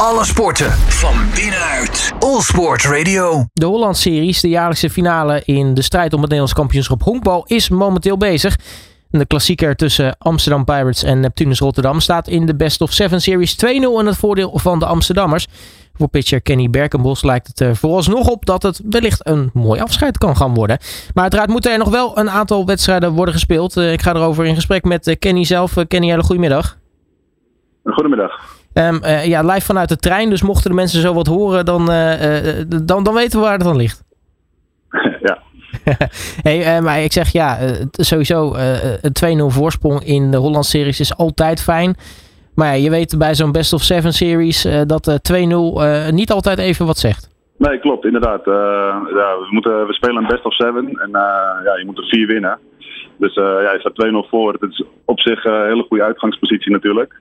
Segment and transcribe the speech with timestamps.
[0.00, 2.12] Alle sporten van binnenuit.
[2.18, 3.44] All Sport Radio.
[3.52, 8.16] De Holland-series, de jaarlijkse finale in de strijd om het Nederlands kampioenschap honkbal, is momenteel
[8.16, 8.56] bezig.
[9.10, 13.56] De klassieker tussen Amsterdam Pirates en Neptunus Rotterdam staat in de Best of Seven Series
[13.64, 15.46] 2-0 in het voordeel van de Amsterdammers.
[15.94, 20.18] Voor pitcher Kenny Berkenbos lijkt het er vooralsnog op dat het wellicht een mooi afscheid
[20.18, 20.78] kan gaan worden.
[21.14, 23.76] Maar uiteraard moeten er nog wel een aantal wedstrijden worden gespeeld.
[23.76, 25.74] Ik ga erover in gesprek met Kenny zelf.
[25.88, 26.78] Kenny, hele goedemiddag.
[27.84, 28.64] Goedemiddag.
[28.78, 30.30] Um, ja, live vanuit de trein.
[30.30, 32.12] Dus mochten de mensen zo wat horen, dan, uh,
[32.82, 34.04] dan, dan weten we waar het dan ligt.
[35.28, 35.38] ja.
[36.42, 37.58] hey, maar ik zeg ja,
[37.90, 38.54] sowieso
[39.00, 41.94] een 2-0 voorsprong in de Holland series is altijd fijn.
[42.54, 45.44] Maar ja, je weet bij zo'n best of seven series dat 2-0
[46.10, 47.28] niet altijd even wat zegt.
[47.58, 48.44] Nee, klopt, inderdaad.
[48.44, 51.10] ja, we, moeten, we spelen een best of seven en
[51.64, 52.58] ja, je moet er vier winnen.
[53.18, 54.52] Dus ja, je staat 2-0 voor.
[54.52, 57.20] Het is op zich een hele goede uitgangspositie natuurlijk.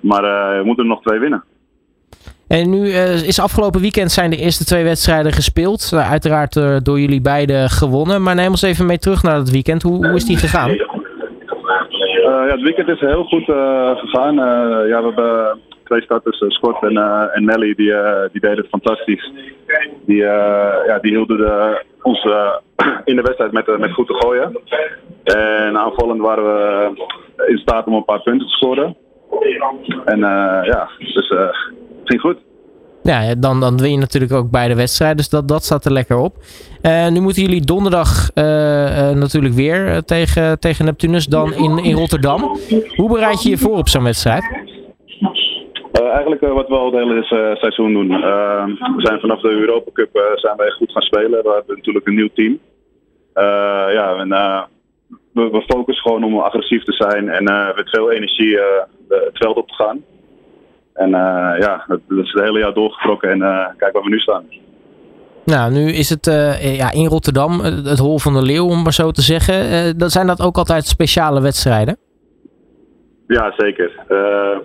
[0.00, 1.44] Maar uh, we moeten er nog twee winnen.
[2.48, 5.90] En nu uh, is afgelopen weekend zijn de eerste twee wedstrijden gespeeld.
[5.94, 8.22] Uh, uiteraard door jullie beiden gewonnen.
[8.22, 9.82] Maar neem ons even mee terug naar het weekend.
[9.82, 10.70] Hoe, hoe is die gegaan?
[12.22, 13.44] ja, het weekend is heel goed
[13.98, 14.34] gegaan.
[14.88, 16.96] ja, we hebben twee starters, Scott en,
[17.32, 17.92] en Nelly, die,
[18.32, 19.32] die deden het fantastisch.
[20.06, 20.16] Die,
[20.86, 22.26] ja, die hielden de, ons
[23.10, 24.58] in de wedstrijd met, met goed te gooien.
[25.24, 26.90] En aanvallend waren we
[27.46, 28.96] in staat om een paar punten te scoren.
[30.04, 31.54] En uh, ja, dus het
[32.04, 32.36] ging goed.
[33.02, 35.16] Ja, dan, dan win je natuurlijk ook beide wedstrijden.
[35.16, 36.36] Dus dat, dat staat er lekker op.
[36.82, 38.30] Uh, nu moeten jullie donderdag
[39.14, 41.26] natuurlijk weer tegen, tegen Neptunus.
[41.26, 42.58] Dan in, in Rotterdam.
[42.96, 44.72] Hoe bereid je je voor op zo'n wedstrijd?
[45.92, 47.24] eigenlijk wat we al het hele
[47.60, 48.08] seizoen doen.
[48.08, 51.42] we zijn vanaf de Europa Cup zijn wij goed gaan spelen.
[51.42, 52.58] We hebben natuurlijk een nieuw team.
[53.94, 54.28] ja, en,
[55.32, 57.44] we, we, focussen gewoon om agressief te zijn en
[57.76, 58.58] met veel energie
[59.24, 60.04] het veld op te gaan.
[60.94, 64.08] En uh, ja, dat, dat, is het hele jaar doorgetrokken en uh, kijk waar we
[64.08, 64.44] nu staan.
[65.44, 68.92] Nou, nu is het uh, ja, in Rotterdam, het Hol van de Leeuw om maar
[68.92, 69.98] zo te zeggen.
[69.98, 71.96] dat zijn dat ook altijd speciale wedstrijden?
[73.26, 73.90] Ja, zeker.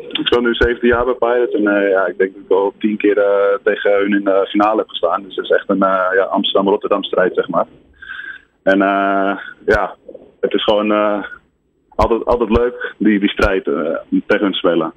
[0.10, 2.98] ik speel nu 17 jaar bij Pirates en ja, ik denk dat ik al tien
[2.98, 3.24] keer
[3.64, 5.24] tegen hun in de finale heb gestaan.
[5.24, 5.78] Dus het is echt een
[6.16, 7.66] ja, Amsterdam-Rotterdam strijd, zeg maar.
[8.64, 8.78] En
[9.66, 9.96] ja,
[10.40, 10.92] het is gewoon
[12.00, 13.76] altijd, altijd leuk, die, die strijd uh,
[14.26, 14.94] tegen hun spelen.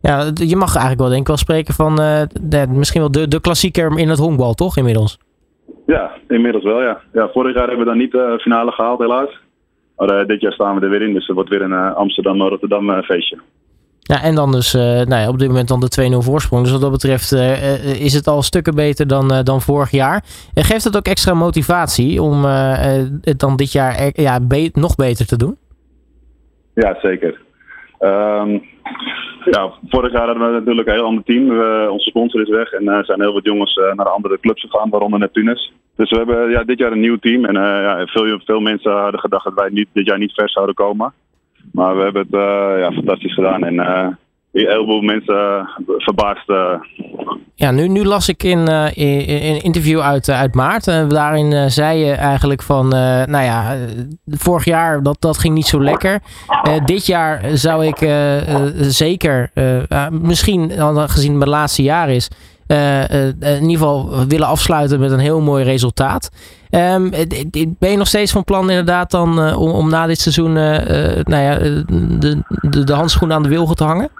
[0.00, 3.40] Ja, je mag eigenlijk wel denk ik wel spreken van de, misschien wel de, de
[3.40, 5.18] klassieker in het honkbal, toch inmiddels?
[5.86, 7.00] Ja, inmiddels wel, ja.
[7.12, 9.30] ja vorig jaar hebben we dan niet de uh, finale gehaald, helaas.
[9.96, 13.38] Maar dit jaar staan we er weer in, dus het wordt weer een Amsterdam-Rotterdam feestje.
[14.00, 16.62] Ja, en dan dus nou ja, op dit moment dan de 2-0 voorsprong.
[16.62, 17.32] Dus wat dat betreft
[17.98, 20.24] is het al stukken beter dan, dan vorig jaar.
[20.54, 25.26] En geeft het ook extra motivatie om het dan dit jaar ja, be nog beter
[25.26, 25.56] te doen?
[26.74, 27.40] Ja, zeker.
[28.00, 28.62] Um,
[29.44, 31.50] ja, vorig jaar hadden we natuurlijk een heel ander team.
[31.88, 34.60] Onze sponsor is weg en er uh, zijn heel wat jongens uh, naar andere clubs
[34.60, 35.72] gegaan, waaronder Neptunus.
[35.96, 37.44] Dus we hebben ja, dit jaar een nieuw team.
[37.44, 40.50] En uh, ja, veel, veel mensen hadden gedacht dat wij niet, dit jaar niet ver
[40.50, 41.12] zouden komen.
[41.72, 42.40] Maar we hebben het
[42.80, 43.64] ja, fantastisch gedaan.
[43.64, 44.18] En
[44.52, 46.52] heel veel mensen verbaasd.
[47.54, 50.84] Ja, nu, nu las ik in, in een interview uit, uit maart.
[51.10, 53.76] Daarin zei je eigenlijk van, nou ja,
[54.26, 56.20] vorig jaar dat, dat ging niet zo lekker.
[56.84, 57.96] dit jaar zou ik
[58.80, 59.50] zeker,
[60.10, 60.72] misschien
[61.08, 62.28] gezien mijn laatste jaar is,
[62.66, 66.30] in ieder geval willen afsluiten met een heel mooi resultaat.
[66.70, 67.10] Um,
[67.78, 72.42] ben je nog steeds van plan inderdaad dan om, na dit seizoen nou ja, de,
[72.60, 74.10] de, de handschoen aan de wilgen te hangen?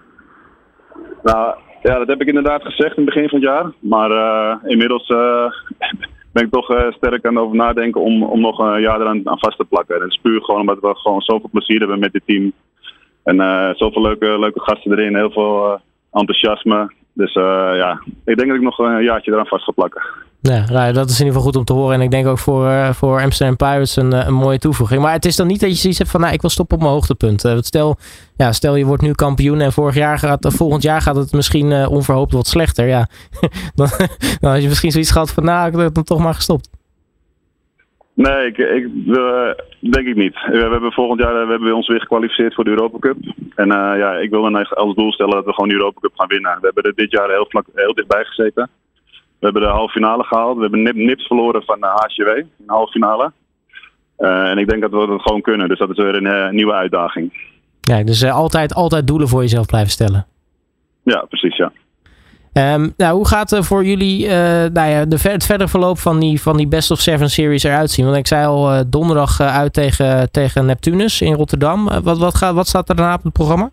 [1.22, 3.72] Nou, ja, dat heb ik inderdaad gezegd in het begin van het jaar.
[3.78, 5.44] Maar uh, inmiddels uh,
[6.32, 9.28] ben ik toch uh, sterk aan het over nadenken om, om nog een jaar eraan
[9.28, 9.94] aan vast te plakken.
[9.94, 12.52] En het is puur gewoon omdat we gewoon zoveel plezier hebben met dit team.
[13.24, 13.36] En
[13.76, 15.80] zoveel leuke, leuke gasten erin, heel veel
[16.12, 16.92] enthousiasme.
[17.12, 20.02] Dus ja, ik denk dat ik nog een jaartje eraan vast ga plakken.
[20.42, 21.94] Ja, nou, dat is in ieder geval goed om te horen.
[21.94, 25.02] En ik denk ook voor, uh, voor Amsterdam Pirates een, een mooie toevoeging.
[25.02, 26.82] Maar het is dan niet dat je zoiets hebt van, nou, ik wil stoppen op
[26.82, 27.44] mijn hoogtepunt.
[27.44, 27.96] Uh, stel,
[28.36, 31.86] ja, stel je wordt nu kampioen en vorig jaar gaat, volgend jaar gaat het misschien
[31.86, 32.86] onverhoopt wat slechter.
[32.86, 33.06] Ja,
[33.74, 33.88] dan,
[34.40, 36.70] dan had je misschien zoiets gehad van, nou, ik heb dan toch maar gestopt.
[38.14, 38.88] Nee, ik, ik
[39.92, 40.34] denk ik niet.
[40.50, 43.16] We hebben volgend jaar we hebben ons weer gekwalificeerd voor de Europa Cup.
[43.54, 46.28] En ja, ik wil dan als doel stellen dat we gewoon de Europa Cup gaan
[46.28, 46.58] winnen.
[46.60, 48.70] We hebben er dit jaar heel, vlak, heel dichtbij gezeten.
[49.42, 50.56] We hebben de halve finale gehaald.
[50.56, 53.32] We hebben nip, nips verloren van HCW in de halve finale.
[54.18, 55.68] Uh, en ik denk dat we dat gewoon kunnen.
[55.68, 57.32] Dus dat is weer een uh, nieuwe uitdaging.
[57.80, 60.26] Ja, dus uh, altijd, altijd doelen voor jezelf blijven stellen.
[61.02, 61.72] Ja, precies, ja.
[62.74, 64.28] Um, nou, hoe gaat voor jullie
[64.72, 67.90] nou ja, de, het verder verloop van die, van die Best of Seven Series eruit
[67.90, 68.04] zien?
[68.04, 71.88] Want ik zei al donderdag uit tegen, tegen Neptunus in Rotterdam.
[72.02, 73.70] wat, wat, gaat, wat staat er daarna op het programma?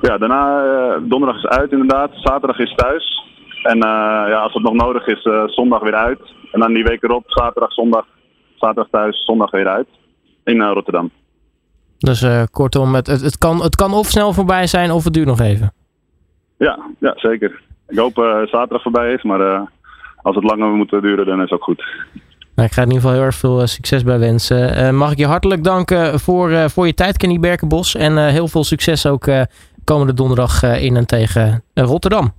[0.00, 2.10] ja, daarna, donderdag is uit inderdaad.
[2.14, 3.18] Zaterdag is thuis.
[3.68, 3.78] En
[4.28, 6.20] ja, als het nog nodig is, zondag weer uit.
[6.52, 8.06] En dan die week erop, zaterdag, zondag,
[8.54, 9.88] zaterdag thuis, zondag weer uit.
[10.44, 11.10] In Rotterdam.
[11.98, 15.26] Dus kortom, het, het, het, kan, het kan of snel voorbij zijn of het duurt
[15.26, 15.72] nog even.
[16.58, 17.60] Ja, ja zeker.
[17.88, 19.68] Ik hoop zaterdag voorbij is, maar
[20.22, 21.84] als het langer moet duren, dan is het ook goed.
[22.54, 24.94] Nou, ik ga in ieder geval heel erg veel succes bij wensen.
[24.94, 27.94] mag ik je hartelijk danken voor, voor je tijd, Kenny Berkenbos.
[27.94, 29.28] En heel veel succes ook
[29.84, 32.32] komende donderdag in en tegen Rotterdam.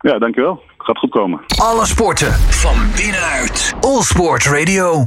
[0.00, 0.62] Ja, dankjewel.
[0.78, 1.40] Gaat goed komen.
[1.58, 3.74] Alle sporten van binnenuit.
[3.80, 5.06] All Sport Radio.